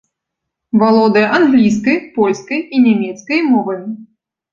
[0.83, 3.93] Валодае англійскай, польскай і нямецкай мовамі.